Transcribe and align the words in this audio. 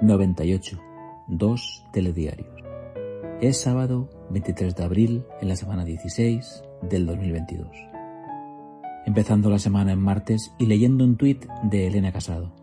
98. 0.00 0.78
Dos 1.26 1.84
telediarios. 1.92 2.48
Es 3.40 3.60
sábado 3.60 4.08
23 4.30 4.76
de 4.76 4.84
abril 4.84 5.24
en 5.40 5.48
la 5.48 5.56
semana 5.56 5.84
16 5.84 6.62
del 6.88 7.04
2022. 7.04 7.68
Empezando 9.06 9.50
la 9.50 9.58
semana 9.58 9.90
en 9.92 9.98
martes 9.98 10.54
y 10.56 10.66
leyendo 10.66 11.04
un 11.04 11.16
tuit 11.16 11.46
de 11.64 11.88
Elena 11.88 12.12
Casado. 12.12 12.54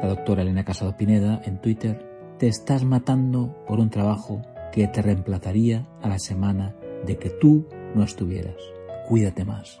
La 0.00 0.06
doctora 0.06 0.42
Elena 0.42 0.64
Casado 0.64 0.96
Pineda 0.96 1.42
en 1.44 1.60
Twitter, 1.60 2.08
te 2.38 2.46
estás 2.46 2.84
matando 2.84 3.56
por 3.66 3.80
un 3.80 3.90
trabajo 3.90 4.40
que 4.72 4.86
te 4.86 5.02
reemplazaría 5.02 5.88
a 6.02 6.08
la 6.08 6.20
semana 6.20 6.76
de 7.04 7.18
que 7.18 7.30
tú 7.30 7.66
no 7.96 8.04
estuvieras. 8.04 8.56
Cuídate 9.08 9.44
más. 9.44 9.80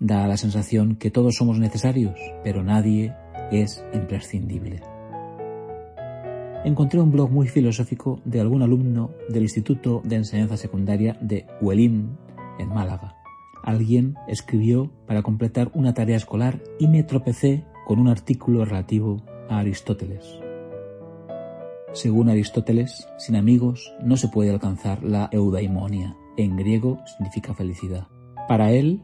Da 0.00 0.26
la 0.26 0.36
sensación 0.36 0.96
que 0.96 1.10
todos 1.12 1.36
somos 1.36 1.60
necesarios, 1.60 2.18
pero 2.42 2.64
nadie 2.64 3.14
es 3.50 3.84
imprescindible. 3.92 4.80
Encontré 6.64 7.00
un 7.00 7.10
blog 7.10 7.30
muy 7.30 7.48
filosófico 7.48 8.20
de 8.24 8.40
algún 8.40 8.62
alumno 8.62 9.12
del 9.28 9.44
Instituto 9.44 10.02
de 10.04 10.16
Enseñanza 10.16 10.58
Secundaria 10.58 11.16
de 11.20 11.46
Huelín, 11.60 12.18
en 12.58 12.68
Málaga. 12.68 13.16
Alguien 13.64 14.14
escribió 14.28 14.90
para 15.06 15.22
completar 15.22 15.70
una 15.74 15.94
tarea 15.94 16.16
escolar 16.16 16.62
y 16.78 16.86
me 16.86 17.02
tropecé 17.02 17.64
con 17.86 17.98
un 17.98 18.08
artículo 18.08 18.64
relativo 18.64 19.22
a 19.48 19.58
Aristóteles. 19.58 20.38
Según 21.92 22.28
Aristóteles, 22.28 23.08
sin 23.18 23.36
amigos 23.36 23.92
no 24.02 24.16
se 24.16 24.28
puede 24.28 24.50
alcanzar 24.50 25.02
la 25.02 25.28
eudaimonia. 25.32 26.16
En 26.36 26.56
griego 26.56 27.00
significa 27.06 27.54
felicidad. 27.54 28.06
Para 28.48 28.70
él, 28.72 29.02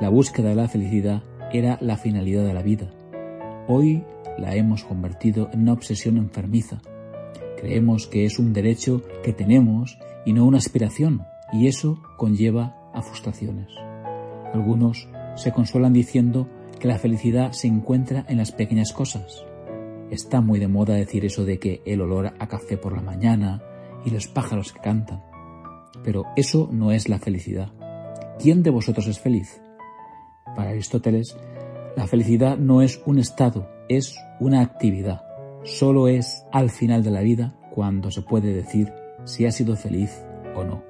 la 0.00 0.08
búsqueda 0.08 0.50
de 0.50 0.54
la 0.54 0.68
felicidad 0.68 1.22
era 1.52 1.78
la 1.80 1.96
finalidad 1.96 2.44
de 2.44 2.54
la 2.54 2.62
vida. 2.62 2.90
Hoy 3.68 4.04
la 4.38 4.54
hemos 4.54 4.84
convertido 4.84 5.48
en 5.52 5.62
una 5.62 5.72
obsesión 5.72 6.16
enfermiza. 6.16 6.80
Creemos 7.58 8.06
que 8.06 8.24
es 8.24 8.38
un 8.38 8.52
derecho 8.52 9.02
que 9.22 9.32
tenemos 9.32 9.98
y 10.24 10.32
no 10.32 10.44
una 10.44 10.58
aspiración, 10.58 11.24
y 11.52 11.68
eso 11.68 12.02
conlleva 12.16 12.76
a 12.92 13.02
frustraciones. 13.02 13.68
Algunos 14.52 15.08
se 15.36 15.52
consuelan 15.52 15.92
diciendo 15.92 16.48
que 16.80 16.88
la 16.88 16.98
felicidad 16.98 17.52
se 17.52 17.68
encuentra 17.68 18.24
en 18.28 18.38
las 18.38 18.52
pequeñas 18.52 18.92
cosas, 18.92 19.44
Está 20.12 20.42
muy 20.42 20.58
de 20.58 20.68
moda 20.68 20.92
decir 20.92 21.24
eso 21.24 21.46
de 21.46 21.58
que 21.58 21.80
el 21.86 22.02
olor 22.02 22.34
a 22.38 22.46
café 22.46 22.76
por 22.76 22.94
la 22.94 23.00
mañana 23.00 23.62
y 24.04 24.10
los 24.10 24.28
pájaros 24.28 24.74
que 24.74 24.80
cantan. 24.80 25.22
Pero 26.04 26.26
eso 26.36 26.68
no 26.70 26.92
es 26.92 27.08
la 27.08 27.18
felicidad. 27.18 27.72
¿Quién 28.38 28.62
de 28.62 28.68
vosotros 28.68 29.06
es 29.06 29.18
feliz? 29.18 29.62
Para 30.54 30.68
Aristóteles, 30.68 31.34
la 31.96 32.06
felicidad 32.06 32.56
no 32.56 32.82
es 32.82 33.02
un 33.04 33.18
estado, 33.18 33.68
es 33.88 34.16
una 34.40 34.60
actividad. 34.60 35.24
Solo 35.64 36.08
es 36.08 36.44
al 36.50 36.70
final 36.70 37.02
de 37.02 37.10
la 37.10 37.20
vida 37.20 37.54
cuando 37.74 38.10
se 38.10 38.22
puede 38.22 38.52
decir 38.52 38.92
si 39.24 39.46
ha 39.46 39.52
sido 39.52 39.76
feliz 39.76 40.10
o 40.56 40.64
no. 40.64 40.82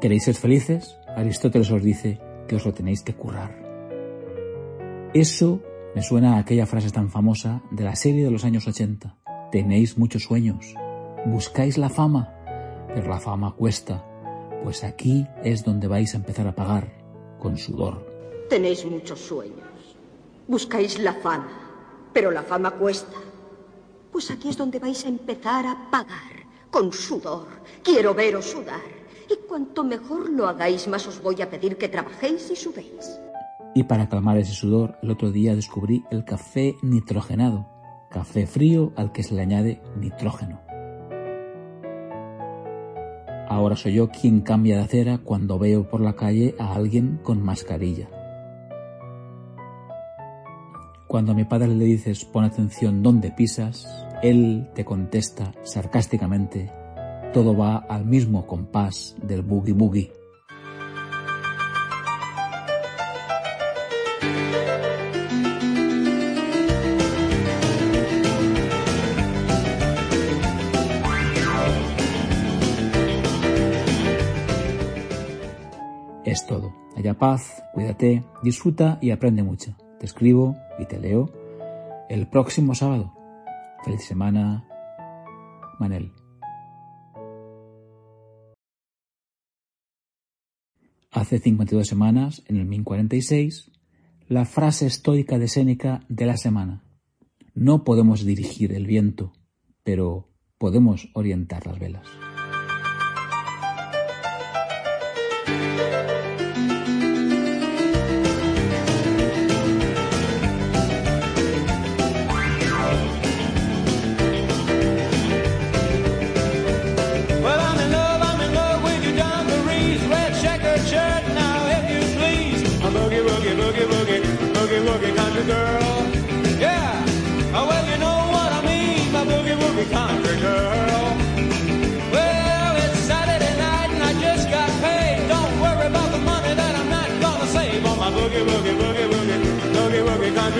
¿Queréis 0.00 0.24
ser 0.24 0.34
felices? 0.34 0.98
Aristóteles 1.16 1.70
os 1.70 1.82
dice 1.82 2.18
que 2.48 2.56
os 2.56 2.64
lo 2.64 2.72
tenéis 2.72 3.02
que 3.02 3.14
currar. 3.14 3.54
Eso 5.14 5.60
me 5.94 6.02
suena 6.02 6.36
a 6.36 6.38
aquella 6.38 6.66
frase 6.66 6.90
tan 6.90 7.10
famosa 7.10 7.62
de 7.70 7.84
la 7.84 7.94
serie 7.94 8.24
de 8.24 8.30
los 8.30 8.44
años 8.44 8.66
80. 8.66 9.18
Tenéis 9.52 9.98
muchos 9.98 10.24
sueños, 10.24 10.74
buscáis 11.26 11.76
la 11.76 11.90
fama, 11.90 12.34
pero 12.94 13.08
la 13.08 13.20
fama 13.20 13.54
cuesta, 13.54 14.04
pues 14.64 14.82
aquí 14.82 15.26
es 15.44 15.64
donde 15.64 15.88
vais 15.88 16.14
a 16.14 16.16
empezar 16.16 16.46
a 16.46 16.54
pagar, 16.54 16.90
con 17.38 17.58
sudor. 17.58 18.10
Tenéis 18.48 18.84
muchos 18.86 19.20
sueños, 19.20 19.71
buscáis 20.46 20.98
la 20.98 21.14
fama, 21.14 21.48
pero 22.12 22.30
la 22.30 22.42
fama 22.42 22.72
cuesta. 22.72 23.16
Pues 24.10 24.30
aquí 24.30 24.48
es 24.48 24.56
donde 24.56 24.78
vais 24.78 25.04
a 25.04 25.08
empezar 25.08 25.66
a 25.66 25.90
pagar, 25.90 26.46
con 26.70 26.92
sudor. 26.92 27.46
Quiero 27.82 28.14
veros 28.14 28.46
sudar. 28.46 28.80
Y 29.30 29.46
cuanto 29.48 29.84
mejor 29.84 30.30
lo 30.30 30.46
hagáis, 30.46 30.88
más 30.88 31.06
os 31.06 31.22
voy 31.22 31.40
a 31.40 31.48
pedir 31.48 31.78
que 31.78 31.88
trabajéis 31.88 32.50
y 32.50 32.56
sudéis. 32.56 33.18
Y 33.74 33.84
para 33.84 34.08
calmar 34.08 34.36
ese 34.36 34.52
sudor, 34.52 34.96
el 35.02 35.10
otro 35.10 35.30
día 35.30 35.54
descubrí 35.54 36.04
el 36.10 36.24
café 36.24 36.76
nitrogenado, 36.82 37.66
café 38.10 38.46
frío 38.46 38.92
al 38.96 39.12
que 39.12 39.22
se 39.22 39.34
le 39.34 39.42
añade 39.42 39.80
nitrógeno. 39.96 40.60
Ahora 43.48 43.76
soy 43.76 43.94
yo 43.94 44.08
quien 44.10 44.40
cambia 44.40 44.76
de 44.76 44.82
acera 44.82 45.18
cuando 45.18 45.58
veo 45.58 45.88
por 45.88 46.00
la 46.00 46.14
calle 46.14 46.54
a 46.58 46.74
alguien 46.74 47.18
con 47.22 47.42
mascarilla. 47.42 48.08
Cuando 51.12 51.32
a 51.32 51.34
mi 51.34 51.44
padre 51.44 51.68
le 51.68 51.84
dices 51.84 52.24
pon 52.24 52.42
atención 52.42 53.02
dónde 53.02 53.30
pisas, 53.32 53.86
él 54.22 54.70
te 54.74 54.82
contesta 54.82 55.52
sarcásticamente, 55.62 56.72
todo 57.34 57.54
va 57.54 57.84
al 57.86 58.06
mismo 58.06 58.46
compás 58.46 59.14
del 59.22 59.42
boogie 59.42 59.74
boogie. 59.74 60.10
Es 76.24 76.46
todo. 76.46 76.72
Haya 76.96 77.12
paz, 77.12 77.62
cuídate, 77.74 78.24
disfruta 78.42 78.96
y 79.02 79.10
aprende 79.10 79.42
mucho. 79.42 79.76
Te 80.02 80.06
escribo 80.06 80.56
y 80.82 80.86
te 80.86 80.98
leo 80.98 81.32
el 82.08 82.28
próximo 82.28 82.74
sábado. 82.74 83.14
Feliz 83.84 84.04
semana, 84.04 84.68
Manel. 85.78 86.12
Hace 91.10 91.38
52 91.38 91.86
semanas, 91.86 92.42
en 92.46 92.56
el 92.56 92.66
1046, 92.66 93.70
la 94.28 94.44
frase 94.44 94.86
estoica 94.86 95.38
de 95.38 95.48
Séneca 95.48 96.00
de 96.08 96.26
la 96.26 96.36
semana. 96.36 96.84
No 97.54 97.84
podemos 97.84 98.24
dirigir 98.24 98.72
el 98.72 98.86
viento, 98.86 99.32
pero 99.82 100.30
podemos 100.58 101.10
orientar 101.14 101.66
las 101.66 101.78
velas. 101.78 102.06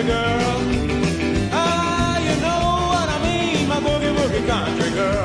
Girl. 0.04 0.58
Ah, 1.52 2.18
you 2.18 2.34
know 2.40 2.62
what 2.92 3.08
I 3.08 3.18
mean, 3.22 3.68
my 3.68 3.80
boogie, 3.80 4.14
boogie 4.16 4.46
country 4.46 4.90
girl. 4.90 5.21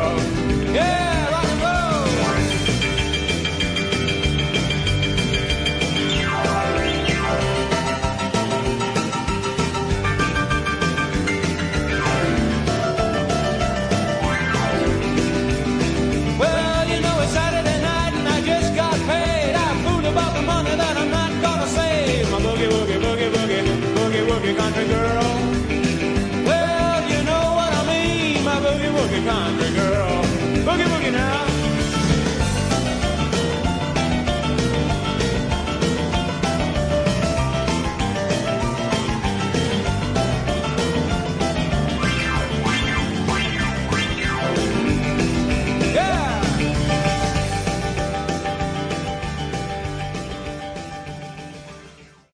country 24.58 24.88
girl. 24.88 25.17